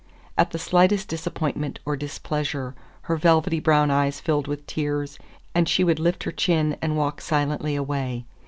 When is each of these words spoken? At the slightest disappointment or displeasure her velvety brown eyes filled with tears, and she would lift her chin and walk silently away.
At 0.35 0.49
the 0.49 0.57
slightest 0.57 1.09
disappointment 1.09 1.77
or 1.85 1.95
displeasure 1.95 2.73
her 3.03 3.17
velvety 3.17 3.59
brown 3.59 3.91
eyes 3.91 4.19
filled 4.19 4.47
with 4.47 4.65
tears, 4.65 5.19
and 5.53 5.69
she 5.69 5.83
would 5.83 5.99
lift 5.99 6.23
her 6.23 6.31
chin 6.31 6.75
and 6.81 6.97
walk 6.97 7.21
silently 7.21 7.75
away. 7.75 8.25